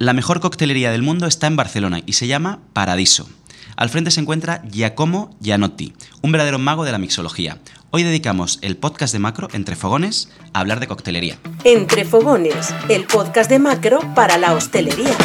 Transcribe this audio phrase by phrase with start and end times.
[0.00, 3.28] La mejor coctelería del mundo está en Barcelona y se llama Paradiso.
[3.76, 7.58] Al frente se encuentra Giacomo Gianotti, un verdadero mago de la mixología.
[7.90, 11.38] Hoy dedicamos el podcast de Macro, Entre Fogones, a hablar de coctelería.
[11.64, 15.16] Entre Fogones, el podcast de Macro para la hostelería.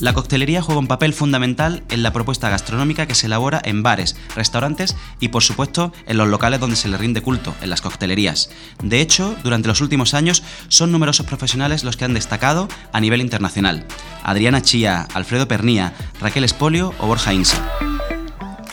[0.00, 4.16] La coctelería juega un papel fundamental en la propuesta gastronómica que se elabora en bares,
[4.36, 8.50] restaurantes y por supuesto en los locales donde se le rinde culto, en las coctelerías.
[8.80, 13.20] De hecho, durante los últimos años son numerosos profesionales los que han destacado a nivel
[13.20, 13.86] internacional.
[14.22, 17.97] Adriana Chía, Alfredo Pernía, Raquel Espolio o Borja Insa.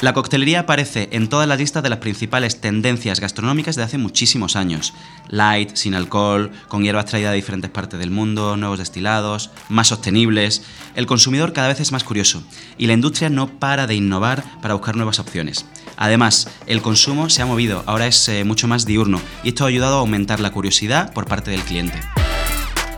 [0.02, 4.58] La coctelería aparece en todas las listas de las principales tendencias gastronómicas de hace muchísimos
[4.58, 4.94] años.
[5.30, 10.64] Light, sin alcohol, con hierbas traídas de diferentes partes del mundo, nuevos destilados, más sostenibles.
[10.96, 12.44] El consumidor cada vez es más curioso
[12.78, 15.66] y la industria no para de innovar para buscar nuevas opciones.
[15.96, 19.70] Además, el consumo se ha movido, ahora es eh, mucho más diurno y esto ha
[19.70, 22.02] ayudado a aumentar la curiosidad por parte del cliente.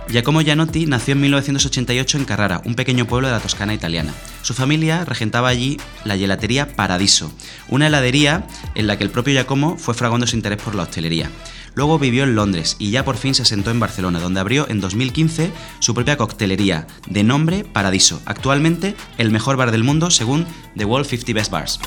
[0.10, 4.14] Giacomo Gianotti nació en 1988 en Carrara, un pequeño pueblo de la Toscana italiana.
[4.48, 7.34] Su familia regentaba allí la gelatería Paradiso,
[7.68, 11.30] una heladería en la que el propio Giacomo fue fraguando su interés por la hostelería.
[11.76, 14.80] Luego vivió en Londres y ya por fin se asentó en Barcelona, donde abrió en
[14.80, 20.46] 2015 su propia coctelería, de nombre Paradiso, actualmente el mejor bar del mundo según
[20.78, 21.80] The World 50 Best Bars.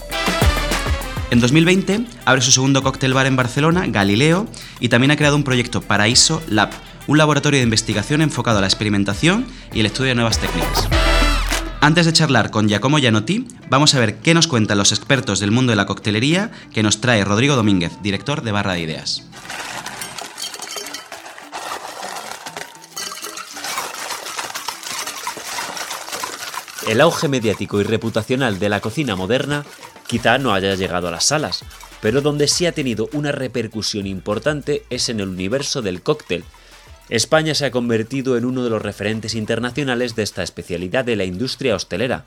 [1.30, 4.46] En 2020 abre su segundo cóctel bar en Barcelona, Galileo,
[4.80, 6.72] y también ha creado un proyecto Paraíso Lab,
[7.06, 10.99] un laboratorio de investigación enfocado a la experimentación y el estudio de nuevas técnicas.
[11.82, 15.50] Antes de charlar con Giacomo Gianotti, vamos a ver qué nos cuentan los expertos del
[15.50, 19.26] mundo de la coctelería que nos trae Rodrigo Domínguez, director de Barra de Ideas.
[26.86, 29.64] El auge mediático y reputacional de la cocina moderna
[30.06, 31.64] quizá no haya llegado a las salas,
[32.02, 36.44] pero donde sí ha tenido una repercusión importante es en el universo del cóctel,
[37.10, 41.24] España se ha convertido en uno de los referentes internacionales de esta especialidad de la
[41.24, 42.24] industria hostelera.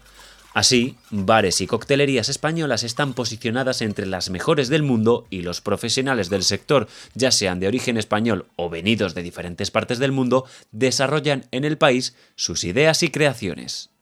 [0.53, 6.29] Así, bares y coctelerías españolas están posicionadas entre las mejores del mundo y los profesionales
[6.29, 11.45] del sector, ya sean de origen español o venidos de diferentes partes del mundo, desarrollan
[11.51, 13.92] en el país sus ideas y creaciones.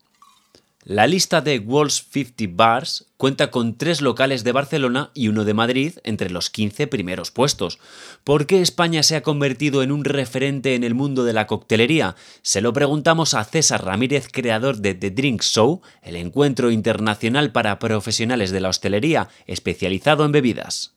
[0.84, 5.54] La lista de World's 50 Bars cuenta con tres locales de Barcelona y uno de
[5.54, 7.78] Madrid entre los 15 primeros puestos.
[8.24, 12.16] ¿Por qué España se ha convertido en un referente en el mundo de la coctelería?
[12.42, 17.78] Se lo preguntamos a César Ramírez, creador de The Drink Show, el encuentro internacional para
[17.78, 20.96] profesionales de la hostelería especializado en bebidas.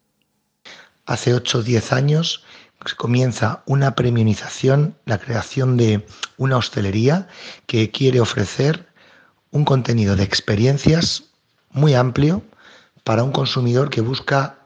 [1.04, 2.42] Hace 8 o 10 años
[2.96, 6.06] comienza una premiumización, la creación de
[6.38, 7.28] una hostelería
[7.66, 8.93] que quiere ofrecer
[9.54, 11.22] un contenido de experiencias
[11.70, 12.42] muy amplio
[13.04, 14.58] para un consumidor que busca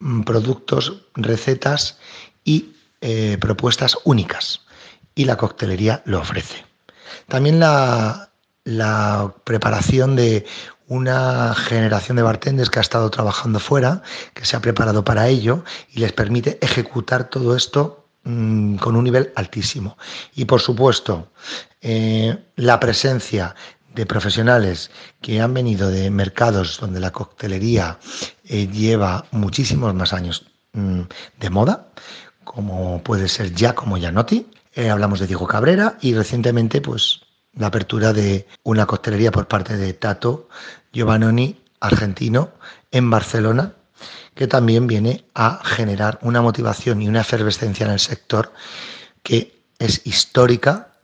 [0.00, 1.96] mm, productos, recetas
[2.42, 4.62] y eh, propuestas únicas.
[5.14, 6.66] Y la coctelería lo ofrece.
[7.28, 8.30] También la,
[8.64, 10.44] la preparación de
[10.88, 14.02] una generación de bartenders que ha estado trabajando fuera,
[14.34, 15.62] que se ha preparado para ello
[15.92, 19.96] y les permite ejecutar todo esto mm, con un nivel altísimo.
[20.34, 21.28] Y por supuesto,
[21.80, 23.54] eh, la presencia
[23.94, 24.90] de profesionales
[25.20, 27.98] que han venido de mercados donde la coctelería
[28.44, 31.02] eh, lleva muchísimos más años mm,
[31.40, 31.88] de moda,
[32.44, 37.20] como puede ser Giacomo Gianotti, eh, hablamos de Diego Cabrera y recientemente pues
[37.54, 40.48] la apertura de una coctelería por parte de Tato
[40.92, 42.50] Giovannoni, argentino,
[42.90, 43.74] en Barcelona,
[44.34, 48.52] que también viene a generar una motivación y una efervescencia en el sector
[49.22, 50.94] que es histórica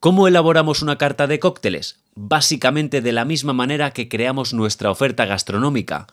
[0.00, 1.98] ¿Cómo elaboramos una carta de cócteles?
[2.18, 6.06] Básicamente de la misma manera que creamos nuestra oferta gastronómica.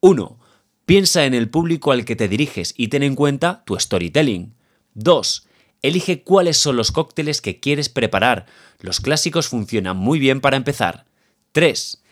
[0.00, 0.38] 1.
[0.86, 4.54] Piensa en el público al que te diriges y ten en cuenta tu storytelling.
[4.94, 5.46] 2.
[5.82, 8.46] Elige cuáles son los cócteles que quieres preparar.
[8.80, 11.04] Los clásicos funcionan muy bien para empezar.
[11.52, 12.02] 3.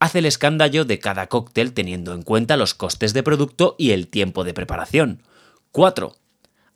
[0.00, 4.08] Haz el escándalo de cada cóctel teniendo en cuenta los costes de producto y el
[4.08, 5.22] tiempo de preparación.
[5.70, 6.16] 4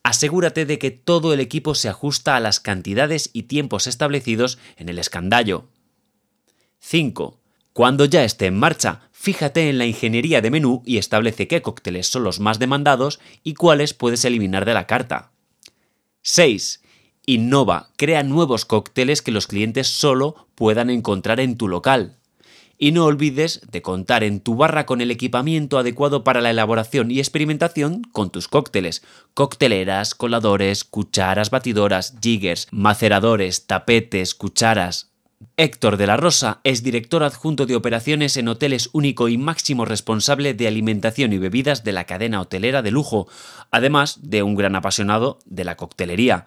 [0.05, 4.89] asegúrate de que todo el equipo se ajusta a las cantidades y tiempos establecidos en
[4.89, 5.67] el escandallo.
[6.81, 7.39] 5.
[7.73, 12.09] Cuando ya esté en marcha, fíjate en la ingeniería de menú y establece qué cócteles
[12.09, 15.31] son los más demandados y cuáles puedes eliminar de la carta.
[16.23, 16.83] 6.
[17.27, 22.17] Innova, crea nuevos cócteles que los clientes solo puedan encontrar en tu local.
[22.79, 27.11] Y no olvides de contar en tu barra con el equipamiento adecuado para la elaboración
[27.11, 29.03] y experimentación con tus cócteles.
[29.35, 35.08] Cocteleras, coladores, cucharas batidoras, jiggers, maceradores, tapetes, cucharas.
[35.57, 40.53] Héctor de la Rosa es director adjunto de operaciones en hoteles único y máximo responsable
[40.53, 43.29] de alimentación y bebidas de la cadena hotelera de lujo,
[43.71, 46.47] además de un gran apasionado de la coctelería.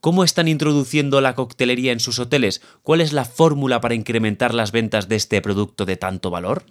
[0.00, 2.62] ¿Cómo están introduciendo la coctelería en sus hoteles?
[2.82, 6.64] ¿Cuál es la fórmula para incrementar las ventas de este producto de tanto valor?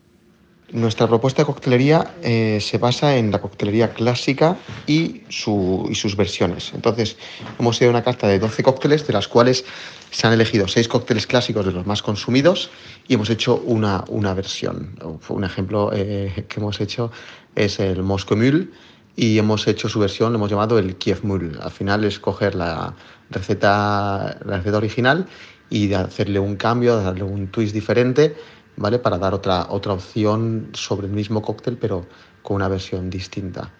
[0.71, 4.55] Nuestra propuesta de coctelería eh, se basa en la coctelería clásica
[4.85, 6.71] y, sus versiones.
[6.75, 7.17] Entonces,
[7.59, 9.65] hemos hecho una carta de 12 cócteles, de las cuales
[10.11, 12.69] se han elegido 6 cócteles clásicos de los más consumidos
[13.07, 14.95] y hemos hecho una, una versión.
[15.27, 17.11] Un ejemplo eh, que hemos hecho
[17.55, 18.67] es el Moscow Mule
[19.15, 21.57] y hemos hecho su versión, lo hemos llamado el Kiev Mule.
[21.61, 22.93] Al final es coger la
[23.31, 25.27] receta, la receta original
[25.69, 28.35] y hacerle un cambio, darle un twist diferente
[28.79, 28.97] ¿vale?
[28.97, 32.07] Para dar otra, otra opción sobre el mismo cóctel, pero
[32.41, 33.71] con una versión distinta.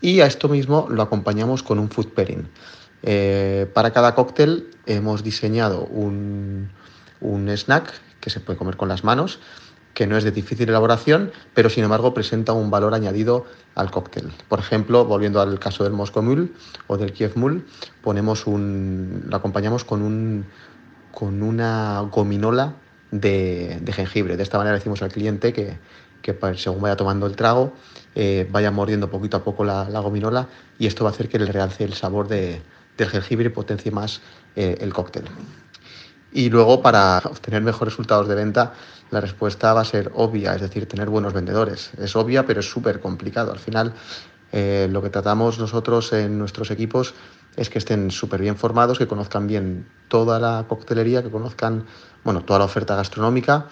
[0.00, 2.48] Y a esto mismo lo acompañamos con un food pairing.
[3.02, 6.70] Eh, para cada cóctel hemos diseñado un,
[7.20, 9.38] un snack que se puede comer con las manos,
[9.94, 13.46] que no es de difícil elaboración, pero sin embargo presenta un valor añadido
[13.76, 14.32] al cóctel.
[14.48, 16.48] Por ejemplo, volviendo al caso del Moscow Mule
[16.88, 17.62] o del Kiev Mule,
[18.02, 20.46] ponemos lo acompañamos con, un,
[21.12, 22.74] con una gominola
[23.10, 24.36] de, jengibre.
[24.36, 25.78] De esta manera decimos al cliente que,
[26.56, 27.72] según vaya tomando el trago,
[28.14, 31.50] eh, vaya mordiendo poquito a poco la, gominola y esto va a hacer que le
[31.50, 32.60] realce el sabor del
[32.98, 34.20] jengibre y potencie más
[34.56, 35.24] eh, el cóctel.
[36.32, 38.74] Y luego, para obtener mejores resultados de venta,
[39.10, 41.92] la respuesta va a ser obvia, es decir, tener buenos vendedores.
[41.98, 43.50] Es obvia, pero es súper complicado.
[43.50, 43.94] Al final,
[44.52, 47.14] eh, lo que tratamos nosotros en nuestros equipos
[47.56, 51.86] es que estén súper bien formados, que conozcan bien toda la coctelería, que conozcan
[52.24, 53.66] bueno, toda la oferta gastronómica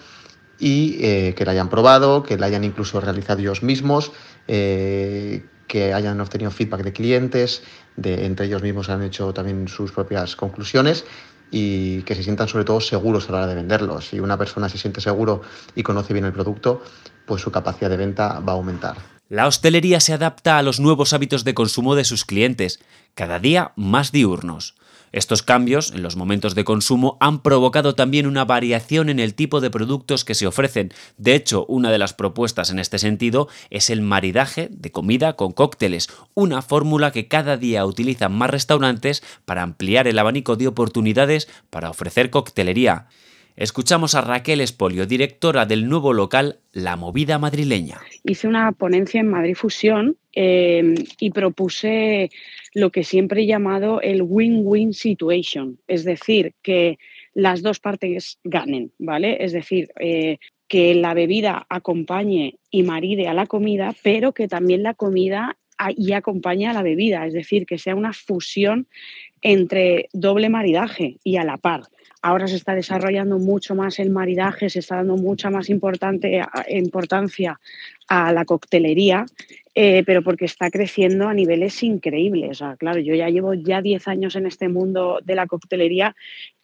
[0.59, 4.11] y eh, que la hayan probado, que la hayan incluso realizado ellos mismos,
[4.47, 7.63] eh, que hayan obtenido feedback de clientes,
[7.95, 11.05] de, entre ellos mismos han hecho también sus propias conclusiones
[11.51, 14.07] y que se sientan sobre todo seguros a la hora de venderlos.
[14.07, 15.41] Si una persona se siente seguro
[15.75, 16.81] y conoce bien el producto,
[17.25, 18.97] pues su capacidad de venta va a aumentar.
[19.29, 22.79] La hostelería se adapta a los nuevos hábitos de consumo de sus clientes,
[23.13, 24.75] cada día más diurnos.
[25.11, 29.61] Estos cambios en los momentos de consumo han provocado también una variación en el tipo
[29.61, 30.93] de productos que se ofrecen.
[31.17, 35.51] De hecho, una de las propuestas en este sentido es el maridaje de comida con
[35.53, 41.47] cócteles, una fórmula que cada día utilizan más restaurantes para ampliar el abanico de oportunidades
[41.69, 43.07] para ofrecer coctelería.
[43.57, 47.97] Escuchamos a Raquel Espolio, directora del nuevo local La Movida Madrileña.
[48.23, 52.29] Hice una ponencia en Madrid Fusión eh, y propuse
[52.75, 56.99] lo que siempre he llamado el win-win situation, es decir, que
[57.33, 59.43] las dos partes ganen, ¿vale?
[59.43, 60.37] Es decir, eh,
[60.67, 65.57] que la bebida acompañe y maride a la comida, pero que también la comida
[65.95, 68.87] y acompañe a la bebida, es decir, que sea una fusión
[69.41, 71.83] entre doble maridaje y a la par.
[72.21, 77.59] Ahora se está desarrollando mucho más el maridaje, se está dando mucha más importante, importancia
[78.07, 79.25] a la coctelería,
[79.75, 82.63] eh, pero porque está creciendo a niveles increíbles.
[82.79, 86.15] claro, yo ya llevo ya 10 años en este mundo de la coctelería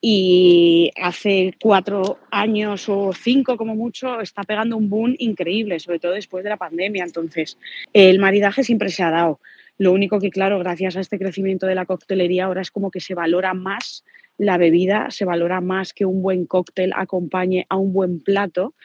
[0.02, 6.14] y hace cuatro años o cinco como mucho está pegando un boom increíble, sobre todo
[6.14, 7.04] después de la pandemia.
[7.04, 7.58] Entonces,
[7.94, 9.40] el maridaje siempre se ha dado.
[9.78, 13.00] Lo único que, claro, gracias a este crecimiento de la coctelería, ahora es como que
[13.00, 14.04] se valora más
[14.38, 18.76] la bebida, se valora más que un buen cóctel acompañe a un buen plato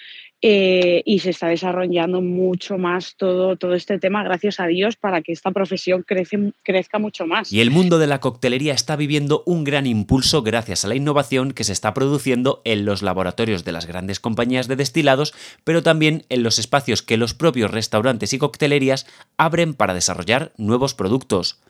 [0.41, 5.21] eh, y se está desarrollando mucho más todo, todo este tema, gracias a Dios, para
[5.21, 6.05] que esta profesión
[6.63, 7.53] crezca mucho más.
[7.53, 11.53] Y el mundo de la coctelería está viviendo un gran impulso gracias a la innovación
[11.53, 16.25] que se está produciendo en los laboratorios de las grandes compañías de destilados, pero también
[16.29, 21.61] en los espacios que los propios restaurantes y coctelerías abren para desarrollar nuevos productos.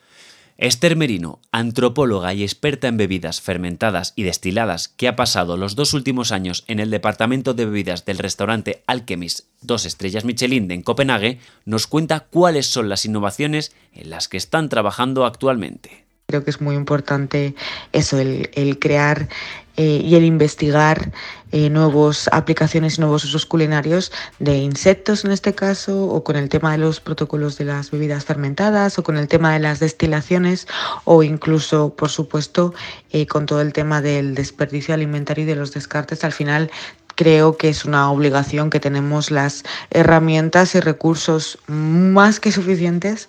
[0.60, 5.94] Esther Merino, antropóloga y experta en bebidas fermentadas y destiladas que ha pasado los dos
[5.94, 11.38] últimos años en el departamento de bebidas del restaurante Alchemist dos estrellas Michelin en Copenhague,
[11.64, 16.07] nos cuenta cuáles son las innovaciones en las que están trabajando actualmente.
[16.30, 17.54] Creo que es muy importante
[17.92, 19.30] eso, el, crear
[19.78, 21.10] eh, y el investigar
[21.52, 26.50] eh, nuevas aplicaciones y nuevos usos culinarios de insectos en este caso, o con el
[26.50, 30.68] tema de los protocolos de las bebidas fermentadas, o con el tema de las destilaciones,
[31.04, 32.74] o incluso, por supuesto,
[33.10, 36.24] eh, con todo el tema del desperdicio alimentario y de los descartes.
[36.24, 36.70] Al final
[37.18, 43.26] creo que es una obligación que tenemos las herramientas y recursos más que suficientes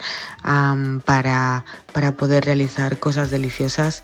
[1.06, 4.04] para, para, poder realizar cosas deliciosas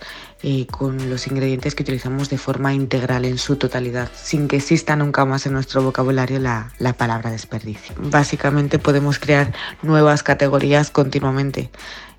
[0.72, 5.24] con los ingredientes que utilizamos de forma integral en su totalidad, sin que exista nunca
[5.24, 7.94] más en nuestro vocabulario la, la palabra desperdicio.
[8.00, 11.70] Básicamente podemos crear nuevas categorías continuamente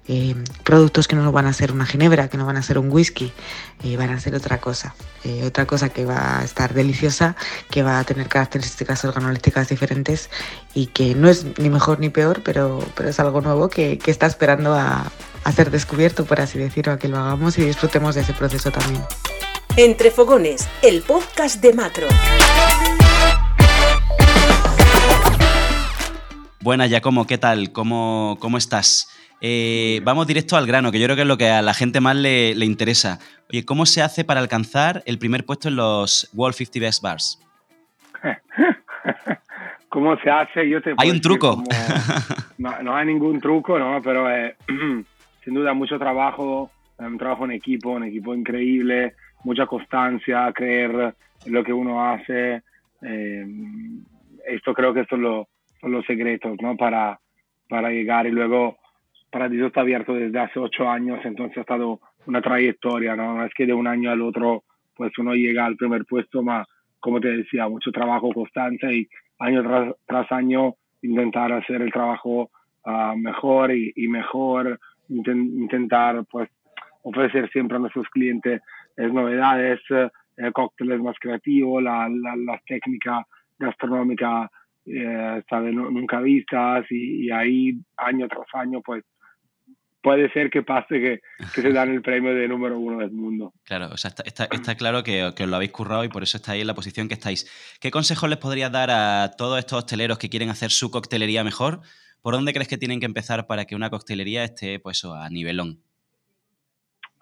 [0.09, 2.91] eh, productos que no van a ser una ginebra, que no van a ser un
[2.91, 3.33] whisky,
[3.83, 4.95] eh, van a ser otra cosa.
[5.25, 7.37] Eh, otra cosa que va a estar deliciosa,
[7.71, 10.31] que va a tener características organolépticas diferentes
[10.75, 14.11] y que no es ni mejor ni peor, pero, pero es algo nuevo que, que
[14.11, 15.11] está esperando a,
[15.45, 18.71] a ser descubierto, por así decirlo, a que lo hagamos y disfrutemos de ese proceso
[18.71, 19.03] también.
[19.77, 22.07] Entre Fogones, el podcast de Macro.
[26.61, 27.71] Buenas, Giacomo, ¿qué tal?
[27.73, 29.09] ¿Cómo, cómo estás?
[29.41, 32.01] Eh, vamos directo al grano, que yo creo que es lo que a la gente
[32.01, 33.19] más le, le, interesa.
[33.51, 37.43] Oye, ¿cómo se hace para alcanzar el primer puesto en los World 50 Best Bars?
[39.89, 40.69] ¿Cómo se hace?
[40.69, 41.57] Yo te ¿Hay un truco?
[41.57, 41.67] Como...
[42.59, 44.01] No, no, hay ningún truco, ¿no?
[44.03, 44.57] Pero eh,
[45.45, 49.15] sin duda mucho trabajo, un trabajo en equipo, un equipo increíble,
[49.45, 51.15] mucha constancia, creer
[51.45, 52.63] en lo que uno hace.
[53.03, 53.47] Eh,
[54.47, 55.49] esto creo que son, lo,
[55.81, 56.77] son los secretos, ¿no?
[56.77, 57.21] Para,
[57.69, 58.79] para llegar y luego
[59.37, 63.35] Paradiso está abierto desde hace ocho años, entonces ha estado una trayectoria, ¿no?
[63.35, 64.65] No es que de un año al otro
[64.95, 66.67] pues uno llega al primer puesto, más
[67.01, 72.51] como te decía, mucho trabajo constante y año tras, tras año intentar hacer el trabajo
[72.87, 76.49] uh, mejor y, y mejor, intent, intentar pues
[77.03, 78.63] ofrecer siempre a nuestros clientes
[78.97, 80.09] es novedades, eh,
[80.55, 83.23] cócteles más creativos, la, la, la técnica
[83.59, 84.51] gastronómica
[84.87, 85.43] eh,
[85.75, 89.05] nunca vistas y, y, ahí año tras año pues
[90.03, 91.21] puede ser que pase que,
[91.55, 93.53] que, se dan el premio de número uno del mundo.
[93.65, 96.23] Claro, o sea, está, está, está claro que, que, os lo habéis currado y por
[96.23, 97.51] eso estáis en la posición que estáis.
[97.81, 101.81] ¿Qué consejos les podrías dar a todos estos hosteleros que quieren hacer su coctelería mejor?
[102.23, 105.79] ¿Por dónde crees que tienen que empezar para que una coctelería esté pues, a nivelón?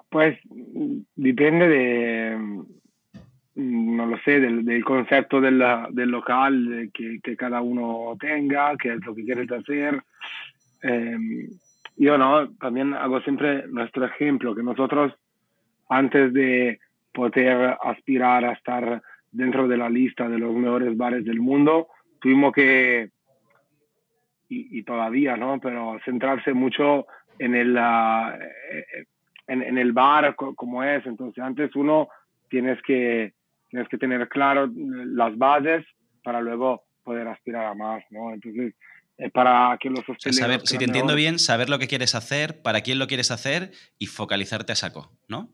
[0.09, 0.38] Pues
[1.16, 2.38] depende de,
[3.57, 8.95] no lo sé, del, del concepto del, del local que, que, cada uno tenga, qué
[8.95, 10.02] es lo que quieres hacer.
[10.83, 11.16] Eh,
[11.96, 15.12] yo no, también hago siempre nuestro ejemplo, que nosotros
[15.88, 16.80] antes de
[17.12, 21.88] poder aspirar a estar dentro de la lista de los mejores bares del mundo,
[22.20, 23.10] tuvimos que,
[24.48, 25.60] y, y todavía, ¿no?
[25.60, 27.06] Pero centrarse mucho
[27.38, 28.32] en el, uh,
[29.46, 31.04] en, en, el bar como es.
[31.06, 32.08] Entonces, antes uno
[32.48, 33.32] tienes que,
[33.68, 35.84] tienes que tener claro las bases
[36.22, 38.32] para luego poder aspirar a más, ¿no?
[38.32, 38.74] Entonces,
[39.18, 40.37] eh, para que los hosteleros...
[40.37, 43.71] Saber, si te entiendo bien, saber lo que quieres hacer, para quién lo quieres hacer
[43.99, 45.50] y focalizarte a saco, ¿no?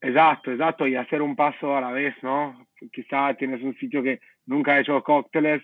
[0.00, 2.66] Exacto, exacto, y hacer un paso a la vez, ¿no?
[2.92, 5.62] Quizá tienes un sitio que nunca ha hecho cócteles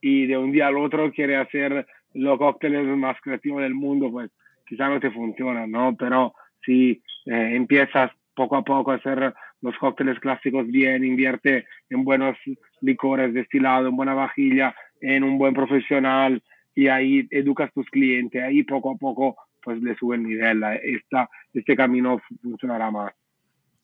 [0.00, 4.30] y de un día al otro quiere hacer los cócteles más creativos del mundo, pues
[4.66, 5.94] quizá no te funciona, ¿no?
[5.96, 6.34] Pero
[6.64, 12.36] si eh, empiezas poco a poco a hacer los cócteles clásicos bien, invierte en buenos
[12.80, 16.42] licores destilados, en buena vajilla, en un buen profesional
[16.74, 21.28] y ahí educas tus clientes, ahí poco a poco pues le sube el nivel, Esta,
[21.54, 23.14] este camino funcionará más.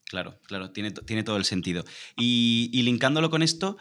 [0.05, 1.85] Claro, claro, tiene, tiene todo el sentido.
[2.17, 3.79] Y, y linkándolo con esto,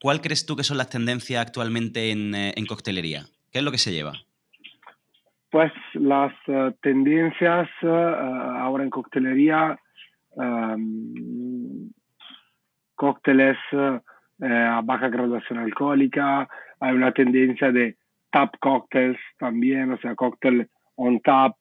[0.00, 3.26] ¿cuál crees tú que son las tendencias actualmente en, en coctelería?
[3.52, 4.12] ¿Qué es lo que se lleva?
[5.50, 9.78] Pues las uh, tendencias uh, ahora en coctelería,
[10.30, 11.90] um,
[12.94, 14.00] cócteles uh,
[14.44, 16.48] a baja graduación alcohólica,
[16.80, 17.96] hay una tendencia de
[18.30, 21.56] tap cocktails también, o sea, cóctel on tap,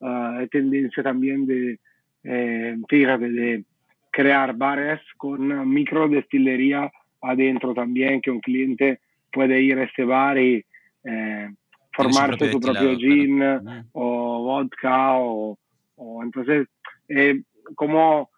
[0.00, 1.78] hay tendencia también de,
[2.24, 3.64] eh, fíjate, de
[4.10, 9.00] crear bares con micro destilería adentro también, que un cliente
[9.32, 10.64] puede ir a este bar y
[11.04, 11.50] eh,
[11.92, 13.84] formarse su propio gin claro.
[13.92, 15.58] o vodka o,
[15.96, 16.68] o entonces
[17.08, 17.42] eh,
[17.74, 18.30] como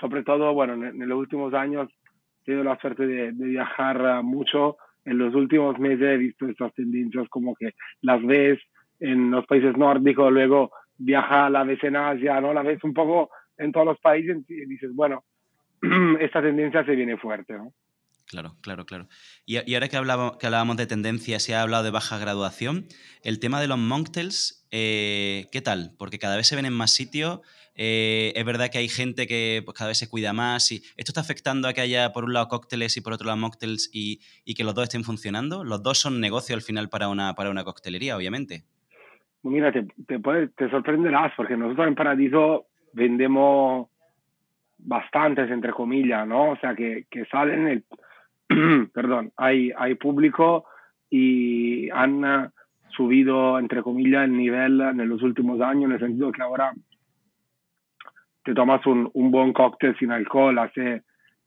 [0.00, 1.88] sobre todo bueno en, en, los últimos años
[2.42, 6.74] he tenido la suerte de, de, viajar mucho en los últimos meses he visto estas
[6.74, 8.58] tendencias como que las ves
[8.98, 13.30] en los países nórdicos luego viaja la vez en Asia no la ves un poco
[13.56, 15.24] en todos los países y dices bueno
[16.20, 17.72] esta tendencia se viene fuerte ¿no?
[18.30, 19.08] Claro, claro, claro.
[19.44, 22.84] Y, ahora que, hablaba, que hablábamos de tendencias y ha hablado de baja graduación,
[23.24, 25.96] el tema de los mocktails, eh, ¿qué tal?
[25.98, 27.40] Porque cada vez se ven en más sitios.
[27.74, 30.70] Eh, es verdad que hay gente que pues, cada vez se cuida más.
[30.70, 33.36] Y ¿Esto está afectando a que haya por un lado cócteles y por otro lado
[33.38, 34.20] mocktails y,
[34.54, 35.64] que los dos estén funcionando?
[35.64, 38.62] Los dos son negocio al final para una, para una coctelería, obviamente.
[39.42, 43.88] Mira, te, te, puede, te sorprenderás porque nosotros en Paradiso vendemos
[44.78, 46.50] bastantes, entre comillas, ¿no?
[46.50, 47.84] O sea, que, que salen el
[48.92, 50.64] perdón, hay, hay público
[51.08, 52.52] y han
[52.90, 56.72] subido, entre comillas, el nivel en los últimos años, en el sentido que ahora
[58.44, 60.58] te tomas un, un buen cóctel sin alcohol.
[60.58, 61.02] Hace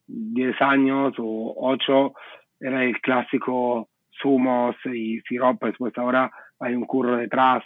[0.08, 2.14] 10 años o 8
[2.60, 3.90] era el clásico
[4.22, 7.64] zumos y siropes, pues ahora hay un curro detrás,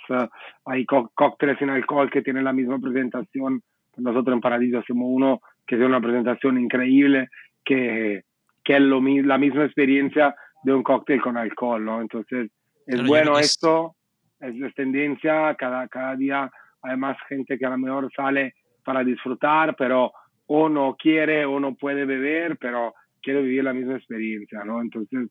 [0.66, 3.62] hay cócteles sin alcohol que tienen la misma presentación.
[3.98, 7.30] Nosotros en Paradiso hacemos uno que tiene una presentación increíble,
[7.64, 8.24] que,
[8.68, 12.02] que es lo, la misma experiencia de un cóctel con alcohol, ¿no?
[12.02, 12.52] Entonces,
[12.86, 13.96] es bueno esto,
[14.42, 19.74] es, tendencia, cada, cada día hay más gente que a lo mejor sale para disfrutar,
[19.78, 20.12] pero
[20.48, 24.82] o no quiere o no puede beber, pero quiere vivir la misma experiencia, ¿no?
[24.82, 25.30] Entonces...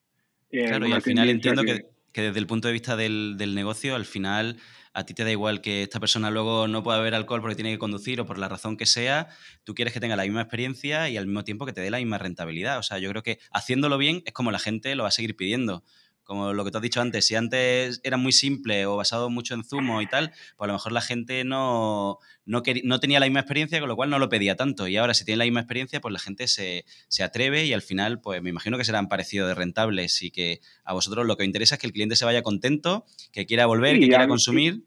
[0.51, 1.75] Eh, claro, y al final entiendo que...
[1.75, 1.96] que...
[2.23, 4.57] desde el punto de vista del, del, negocio, al final
[4.93, 7.71] a ti te da igual que esta persona luego no pueda beber alcohol porque tiene
[7.71, 9.29] que conducir o por la razón que sea,
[9.63, 11.99] tú quieres que tenga la misma experiencia y al mismo tiempo que te dé la
[11.99, 12.79] misma rentabilidad.
[12.79, 15.37] O sea, yo creo que haciéndolo bien es como la gente lo va a seguir
[15.37, 15.85] pidiendo
[16.27, 19.55] como lo que tú has dicho antes, si antes era muy simple o basado mucho
[19.55, 23.27] en zumo y tal, pues a lo mejor la gente no, no, no, tenía la
[23.27, 24.89] misma experiencia, con lo cual no lo pedía tanto.
[24.89, 27.81] Y ahora si tiene la misma experiencia, pues la gente se, se, atreve y al
[27.81, 31.45] final, pues me imagino que serán parecidos de rentables y que a vosotros lo que
[31.45, 34.81] os interesa es que el cliente se vaya contento, que quiera volver, que quiera consumir.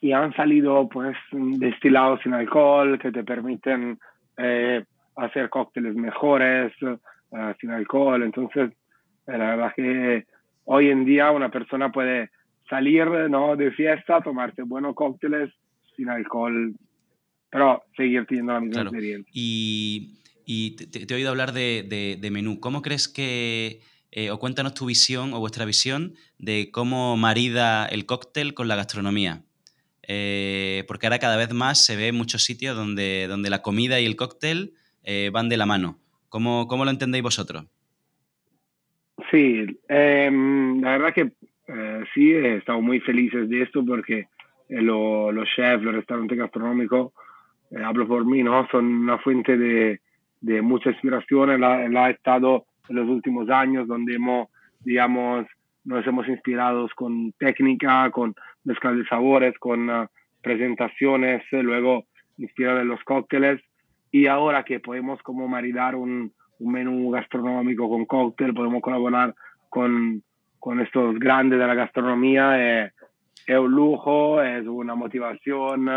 [0.00, 3.98] Y, han salido pues destilados sin alcohol que te permiten
[4.38, 4.84] eh,
[5.16, 8.22] hacer cócteles mejores eh, sin alcohol.
[8.22, 8.70] Entonces,
[9.26, 10.26] eh, la verdad que
[10.70, 12.30] hoy en día una persona puede
[12.68, 13.56] salir ¿no?
[13.56, 15.50] de fiesta, tomarse buenos cócteles
[15.96, 16.74] sin alcohol,
[17.50, 19.30] pero seguir teniendo la misma experiencia.
[19.32, 22.60] Y, y te, he oído hablar de, de, menú.
[22.60, 28.04] ¿Cómo crees que, eh, o cuéntanos tu visión o vuestra visión de cómo marida el
[28.04, 29.44] cóctel con la gastronomía?
[30.02, 34.00] Eh, porque ahora cada vez más se ve en muchos sitios donde, donde la comida
[34.00, 35.98] y el cóctel eh, van de la mano.
[36.28, 37.64] ¿Cómo, ¿Cómo lo entendéis vosotros?
[39.30, 41.32] Sí, em, la verdad que
[41.66, 44.28] eh, sí, estamos muy felices de esto porque
[44.68, 47.12] eh, los chefs, los restaurantes gastronómicos,
[47.70, 48.66] eh, hablo por mí, ¿no?
[48.70, 50.00] son una fuente de,
[50.40, 51.60] de mucha inspiración.
[51.60, 54.48] La, la, ha estado en los últimos años donde hemos,
[54.80, 55.46] digamos,
[55.84, 58.34] nos hemos inspirado con técnica, con
[58.64, 60.06] mezcla de sabores, con uh,
[60.42, 62.04] presentaciones, luego
[62.36, 63.60] inspirado en los cócteles.
[64.10, 69.34] Y ahora que podemos como maridar un, un menú gastronómico con cóctel, podemos colaborar
[69.68, 70.22] con,
[70.58, 72.84] con estos grandes de la gastronomía.
[72.84, 72.92] Es,
[73.46, 75.88] es, un lujo, es una motivación,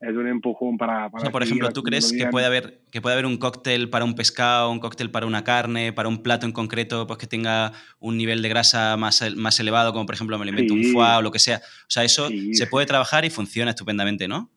[0.00, 1.10] es un empujón para...
[1.10, 4.14] para por ejemplo, ¿tú crees que puede, haber, que puede haber un cóctel para un
[4.14, 8.16] pescado, un cóctel para una carne, para un plato en concreto, pues que tenga un
[8.16, 11.30] nivel de grasa más, más elevado, como por ejemplo me alimento un foie o lo
[11.30, 11.58] que sea?
[11.58, 14.50] O sea, eso se puede trabajar y funciona estupendamente, ¿no?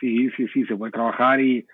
[0.00, 1.64] Sí, sí, sí, se puede trabajar y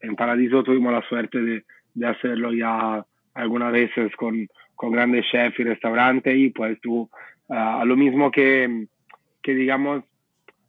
[0.00, 1.64] en Paradiso tuvimos la suerte de
[1.98, 7.08] de hacerlo ya algunas veces con, con grandes chefs y restaurantes y pues tú,
[7.48, 8.86] a lo mismo que,
[9.42, 10.04] que digamos,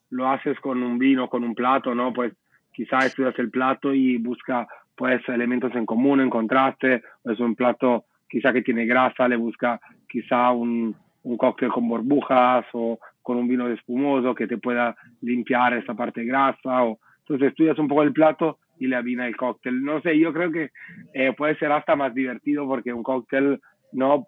[0.09, 2.13] lo haces con un vino, con un plato, ¿no?
[2.13, 2.33] Pues
[2.73, 8.05] quizás estudias el plato y busca pues elementos en común, en contraste, es un plato
[8.27, 13.47] quizá que tiene grasa, le busca quizá un, un cóctel con burbujas o con un
[13.47, 16.83] vino espumoso que te pueda limpiar esa parte grasa.
[16.83, 19.83] O, entonces estudias un poco el plato y le avina el cóctel.
[19.83, 20.71] No sé, yo creo que
[21.13, 23.59] eh, puede ser hasta más divertido porque un cóctel,
[23.91, 24.27] ¿no?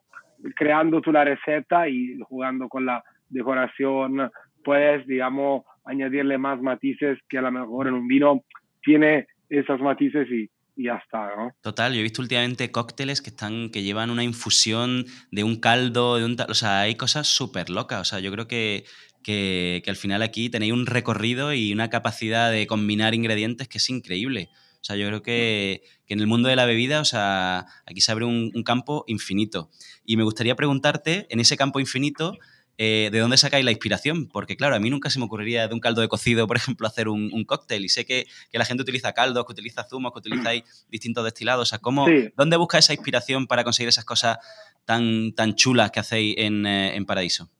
[0.56, 4.30] Creando tú la receta y jugando con la decoración,
[4.64, 8.44] puedes, digamos, añadirle más matices que a lo mejor en un vino
[8.84, 11.52] tiene esos matices y, y ya está, ¿no?
[11.62, 16.18] Total, yo he visto últimamente cócteles que están que llevan una infusión de un caldo,
[16.18, 18.86] de un o sea, hay cosas súper locas, o sea, yo creo que
[19.22, 23.90] que, al final aquí tenéis un recorrido y una capacidad de combinar ingredientes que es
[23.90, 24.50] increíble.
[24.82, 28.12] O sea, yo creo que, en el mundo de la bebida, o sea, aquí se
[28.12, 29.70] abre un, campo infinito.
[30.06, 32.38] Y me gustaría preguntarte, en ese campo infinito,
[32.78, 34.28] eh, ¿de dónde sacáis la inspiración?
[34.28, 36.88] Porque, claro, a mí nunca se me ocurriría de un caldo de cocido, por ejemplo,
[36.88, 37.86] hacer un, cóctel.
[37.86, 41.62] Y sé que, la gente utiliza caldos, que utiliza zumos, que utilizáis distintos destilados.
[41.62, 44.40] O sea, ¿cómo, ¿dónde busca esa inspiración para conseguir esas cosas
[44.86, 47.52] tan, tan chulas que hacéis en, eh, en Paraíso?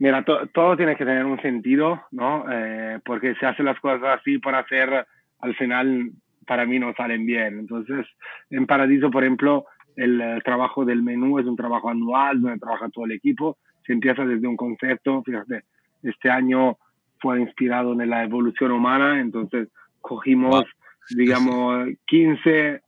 [0.00, 2.46] Mira, todo tiene que tener un sentido, ¿no?
[2.50, 5.06] Eh, porque si hacen las cosas así por hacer,
[5.40, 6.10] al final
[6.46, 7.58] para mí no salen bien.
[7.58, 8.06] Entonces,
[8.48, 13.04] en Paradiso, por ejemplo, el, trabajo del menú es un trabajo anual donde trabaja todo
[13.04, 13.58] el equipo.
[13.86, 15.64] Se empieza desde un concepto, fíjate,
[16.02, 16.78] este año
[17.18, 19.68] fue inspirado en la evolución humana, entonces
[20.00, 20.64] cogimos,
[21.10, 22.80] digamos, 15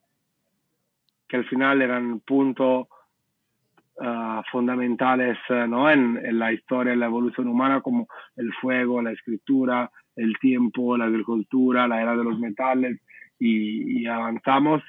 [1.28, 2.86] que al final eran puntos
[4.04, 5.88] Ah, fundamentales eh, ¿no?
[5.88, 11.04] en, la historia, en la evolución humana, como el fuego, la escritura, el tiempo, la
[11.04, 13.00] agricultura, la era de los metales,
[13.38, 14.82] y, avanzamos.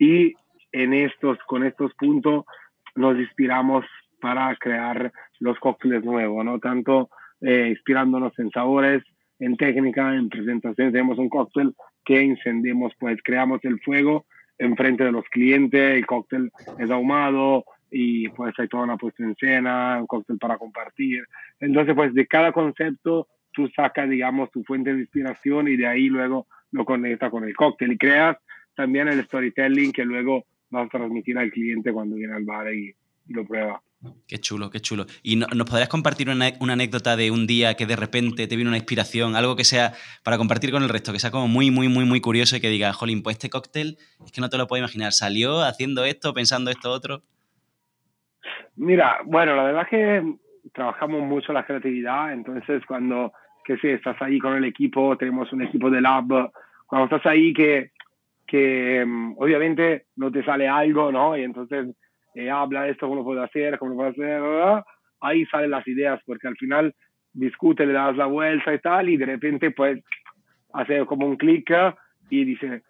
[0.00, 0.34] Y
[0.72, 2.46] en estos, con estos puntos
[2.96, 3.84] nos inspiramos
[4.20, 6.58] para crear los cócteles nuevos, ¿no?
[6.58, 9.04] Tanto eh, inspirándonos en sabores,
[9.38, 10.90] en técnica, en presentación.
[10.90, 14.26] Tenemos un cóctel que encendemos, pues creamos el fuego
[14.58, 19.30] enfrente de los clientes, el cóctel es ahumado, y pues hay toda una puesta en
[19.30, 21.24] escena, un cóctel para compartir.
[21.60, 26.08] Entonces, pues de cada concepto tú sacas, digamos, tu fuente de inspiración y de ahí
[26.08, 28.36] luego lo conectas con el cóctel y creas
[28.74, 32.94] también el storytelling que luego vas a transmitir al cliente cuando viene al bar y,
[33.30, 33.82] lo prueba.
[34.26, 35.04] Qué chulo, qué chulo.
[35.22, 38.70] ¿Y nos podrías compartir una, una, anécdota de un día que de repente te vino
[38.70, 41.88] una inspiración, algo que sea para compartir con el resto, que sea como muy, muy,
[41.88, 44.66] muy, muy curioso y que diga, jolín, pues este cóctel es que no te lo
[44.66, 47.22] puedo imaginar, salió haciendo esto, pensando esto otro?
[48.76, 50.22] Mira, bueno, la verdad que
[50.72, 53.32] trabajamos mucho la creatividad, entonces cuando,
[53.64, 56.50] que sé, estás ahí con el equipo, tenemos un equipo de lab,
[56.86, 57.92] cuando estás ahí que,
[58.46, 61.36] que mm, obviamente no te sale algo, ¿no?
[61.36, 61.94] Y entonces
[62.34, 64.84] eh, habla esto, cómo lo puedo hacer, cómo lo puedo hacer,
[65.20, 66.94] ahí salen las ideas, porque al final
[67.32, 70.02] discute, le das la vuelta y tal, y de repente pues
[70.72, 71.70] hace como un clic
[72.30, 72.82] y dice,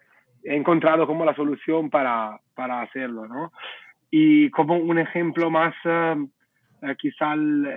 [0.43, 3.51] he encontrado como la solución para, para hacerlo, ¿no?
[4.11, 7.67] Y como un ejemplo más, eh, quizá el,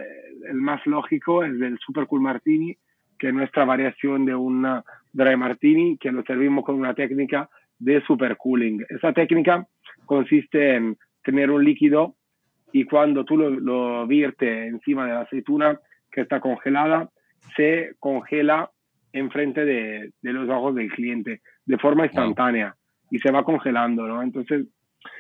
[0.55, 2.77] más lógico es el Super Cool Martini,
[3.19, 4.67] que es nuestra variación de un
[5.13, 8.85] Dry Martini, que lo servimos con una técnica de super cooling.
[8.89, 9.67] Esa técnica
[10.07, 12.17] consiste en tener un líquido
[12.73, 15.79] y cuando tú lo, lo viertes encima de la aceituna
[16.11, 17.11] que está congelada,
[17.57, 18.71] se congela
[19.13, 22.75] enfrente de, de los ojos del cliente de forma instantánea
[23.11, 24.23] y se va congelando, ¿no?
[24.23, 24.67] Entonces,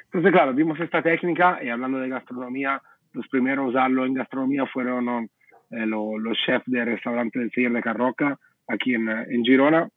[0.05, 2.81] entonces, claro, vimos esta técnica y hablando de gastronomía,
[3.13, 5.29] los primeros a usarlo en gastronomía fueron
[5.71, 9.89] eh, los chefs del restaurante del Señor de Carroca, aquí en, en, Girona.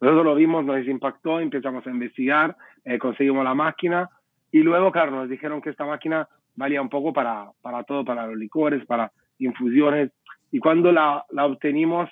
[0.00, 4.08] Nosotros lo vimos, nos impactó, empezamos a investigar, eh, conseguimos la máquina
[4.52, 8.26] y luego, claro, nos dijeron que esta máquina valía un poco para, para todo, para
[8.26, 10.10] los licores, para infusiones.
[10.50, 12.08] Y cuando la, la obtenimos,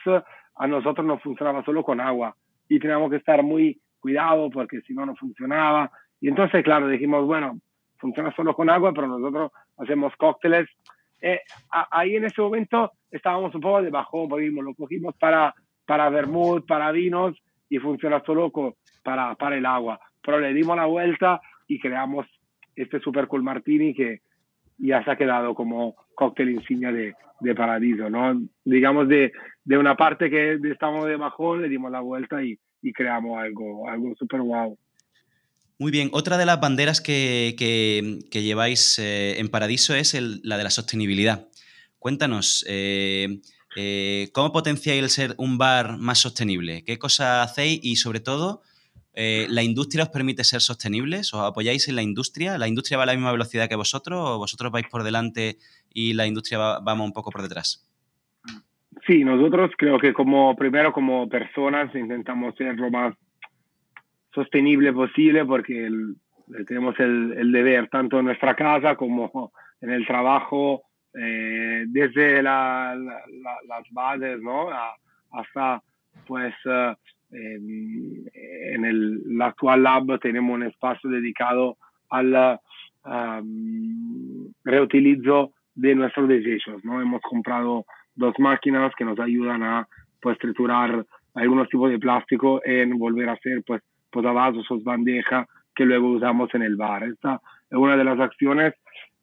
[0.56, 2.36] a nosotros no funcionaba solo con agua
[2.68, 5.90] y teníamos que estar muy cuidado porque si no, no funcionaba
[6.24, 7.60] y entonces, claro, dijimos, bueno,
[7.98, 10.66] funciona solo con agua, pero nosotros hacemos cócteles.
[11.20, 11.38] Eh,
[11.90, 16.64] ahí en ese momento estábamos un poco de bajón, porque lo cogimos para, para vermouth,
[16.66, 17.37] para vinos,
[17.68, 18.50] y funciona solo
[19.02, 20.00] para, para el agua.
[20.22, 22.26] Pero le dimos la vuelta y creamos
[22.74, 24.20] este Super Cool Martini que
[24.78, 28.40] ya se ha quedado como cóctel insignia de, de Paradiso, ¿no?
[28.64, 29.30] Digamos, de,
[29.62, 33.87] de una parte que estamos de bajón, le dimos la vuelta y, y creamos algo,
[33.90, 34.78] algo súper guau.
[35.76, 37.56] Muy bien, otra de las banderas que,
[38.30, 41.48] lleváis eh, en Paradiso es la de la sostenibilidad.
[41.98, 43.40] Cuéntanos, eh,
[43.74, 46.84] eh, ¿cómo potenciáis el ser un bar más sostenible?
[46.84, 47.80] ¿Qué cosas hacéis?
[47.82, 48.62] Y sobre todo,
[49.14, 51.34] ¿la industria os permite ser sostenibles?
[51.34, 52.56] ¿Os apoyáis en la industria?
[52.56, 55.56] ¿La industria va a la misma velocidad que vosotros o vosotros vais por delante
[55.92, 57.84] y la industria va, un poco por detrás?
[59.08, 63.16] Sí, nosotros creo que como primero como personas intentamos ser lo más
[64.34, 65.88] sostenible posible porque
[66.66, 70.82] tenemos el, deber tanto en nuestra casa como en el trabajo,
[71.14, 72.96] eh, desde las
[73.90, 74.68] bases ¿no?
[75.30, 75.82] hasta
[76.26, 76.94] pues eh,
[77.30, 81.76] en el, actual lab tenemos un espacio dedicado
[82.10, 82.58] al
[84.64, 86.84] reutilizo de nuestros desechos.
[86.84, 87.00] ¿no?
[87.00, 89.86] Hemos comprado dos máquinas que nos ayudan a
[90.20, 93.82] pues triturar algunos tipos de plástico en volver a hacer pues
[94.14, 97.03] posavasos o bandeja que luego usamos en el bar.
[97.03, 98.74] Esta es una de las acciones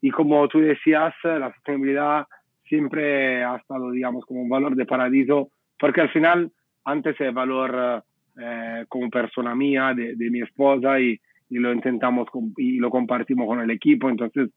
[0.01, 2.27] y como tú decías, la sostenibilidad
[2.65, 5.49] siempre ha estado, digamos, como un valor de paradiso,
[5.79, 6.51] porque al final
[6.83, 8.03] antes es valor
[8.39, 12.27] eh, como persona mía, de, de mi esposa y, y, lo intentamos
[12.57, 14.09] y lo compartimos con el equipo.
[14.09, 14.49] Entonces,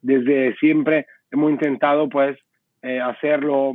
[0.00, 2.38] desde siempre hemos intentado pues
[2.82, 3.74] eh, hacerlo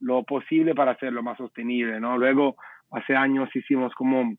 [0.00, 2.16] lo posible para hacerlo más sostenible, ¿no?
[2.16, 2.56] Luego,
[2.90, 4.34] hace años hicimos como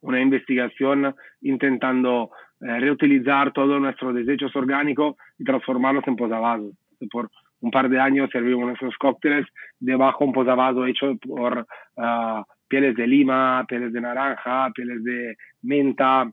[0.00, 2.30] una investigación intentando
[2.60, 6.72] eh, reutilizar todos nuestros desechos orgánicos y transformarlos en posavasos.
[7.10, 7.30] Por
[7.60, 9.46] un par de años servimos nuestros cócteles
[9.78, 16.30] debajo un posavaso hecho por uh, pieles de lima, pieles de naranja, pieles de menta.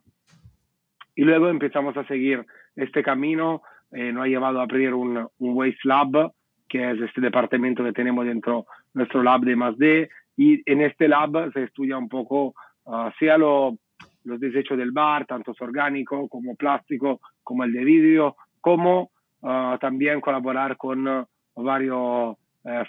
[1.15, 3.61] Y luego empezamos a seguir este camino.
[3.91, 6.31] Eh, nos ha llevado a abrir un, un Waste Lab,
[6.67, 11.53] que es este departamento que tenemos dentro nuestro lab de D Y en este lab
[11.53, 13.77] se estudia un poco uh, sea lo,
[14.23, 20.21] los desechos del bar, tanto orgánico como plástico, como el de vidrio, como uh, también
[20.21, 22.37] colaborar con uh, varios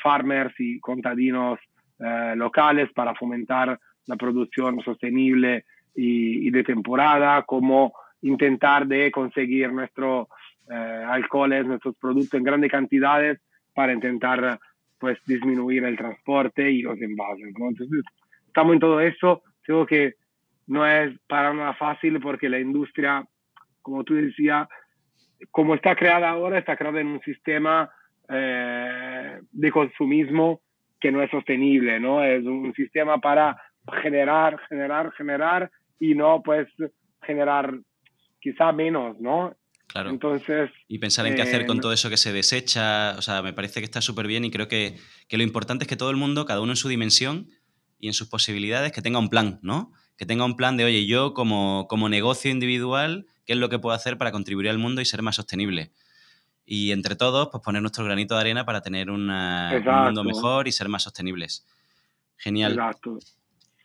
[0.03, 1.59] farmers y contadinos
[2.35, 10.29] locales para fomentar la producción sostenible y, y, de temporada, como intentar de conseguir nuestros
[10.67, 13.39] alcoholes, nuestros productos en grandes cantidades
[13.75, 14.59] para intentar
[14.99, 17.53] pues disminuir el transporte y los envases.
[17.59, 17.69] ¿no?
[17.69, 18.03] Entonces,
[18.47, 20.15] estamos en todo eso creo que
[20.67, 23.27] no es para nada fácil porque la industria,
[23.83, 24.69] como tú decías,
[25.51, 27.91] como está creada ahora, está creada en un sistema
[28.29, 30.63] eh, de consumismo
[31.01, 32.25] que no es sostenible, ¿no?
[32.25, 33.61] Es un sistema para
[34.03, 36.67] generar, generar, generar y no pues
[37.23, 37.79] generar
[38.41, 39.55] quizá menos, ¿no?
[39.89, 40.11] Claro.
[40.11, 40.71] Entonces...
[40.89, 43.53] Y pensar en qué hacer con eh, todo eso que se desecha, o sea, me
[43.53, 44.97] parece que está súper bien y creo que,
[45.29, 47.49] que lo importante es que todo el mundo, cada uno en su dimensión
[47.99, 49.93] y en sus posibilidades, que tenga un plan, ¿no?
[50.17, 53.79] Que tenga un plan de, oye, yo como, como negocio individual, ¿qué es lo que
[53.79, 55.93] puedo hacer para contribuir al mundo y ser más sostenible?
[56.65, 60.69] Y entre todos, pues poner nuestro granito de arena para tener una- un mundo mejor
[60.69, 61.65] y ser más sostenibles.
[62.37, 62.73] Genial.
[62.73, 63.19] Exacto.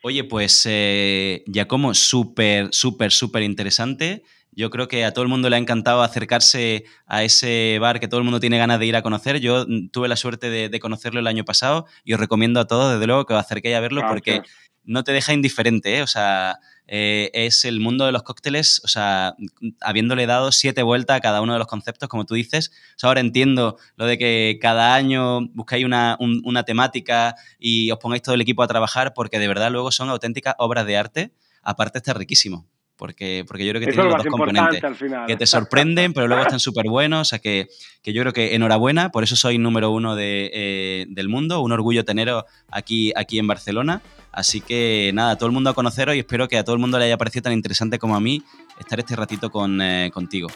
[0.03, 4.23] Oye, pues eh, Giacomo, súper, súper, súper interesante.
[4.53, 8.07] Yo creo que a todo el mundo le ha encantado acercarse a ese bar que
[8.07, 9.39] todo el mundo tiene ganas de ir a conocer.
[9.39, 12.65] Yo mm, tuve la suerte de, de conocerlo el año pasado y os recomiendo a
[12.67, 14.41] todos, desde luego, que os acerquéis a verlo porque
[14.83, 16.01] no te deja indiferente, ¿eh?
[16.01, 20.83] O sea, eh, es el mundo de los cócteles, o sea, mm, habiéndole dado siete
[20.83, 22.71] vueltas a cada uno de los conceptos, como tú dices.
[22.95, 27.89] O sea, ahora entiendo lo de que cada año buscáis una, un- una temática y
[27.91, 30.97] os pongáis todo el equipo a trabajar, porque de verdad luego son auténticas obras de
[30.97, 31.31] arte.
[31.61, 32.67] Aparte está riquísimo,
[33.01, 35.25] porque, porque yo creo que Eso tiene lo los dos componentes al final.
[35.25, 37.21] que te sorprenden, pero luego están súper buenos.
[37.21, 37.67] O sea que,
[38.03, 41.61] que yo creo que enhorabuena, por eso soy número uno de, eh, del mundo.
[41.61, 44.03] Un orgullo teneros aquí, aquí en Barcelona.
[44.31, 46.99] Así que nada, todo el mundo a conoceros y espero que a todo el mundo
[46.99, 48.43] le haya parecido tan interesante como a mí
[48.79, 50.49] estar este ratito con, eh, contigo.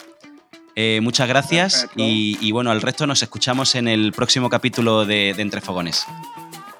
[0.75, 5.34] Eh, muchas gracias y, y bueno, al resto nos escuchamos en el próximo capítulo de,
[5.34, 6.05] de Entre Fogones.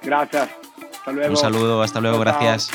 [0.04, 0.48] Gracias.
[0.92, 1.32] Hasta luego.
[1.32, 2.70] Un saludo, hasta luego, gracias.